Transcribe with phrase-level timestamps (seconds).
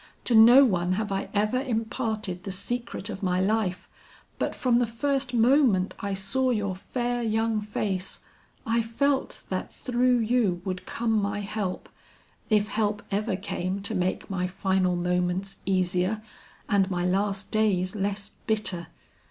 [0.25, 3.87] To no one have I ever imparted the secret of my life,
[4.39, 8.21] but from the first moment I saw your fair young face,
[8.65, 11.87] I felt that through you would come my help,
[12.49, 16.23] if help ever came to make my final moments easier
[16.67, 18.87] and my last days less bitter."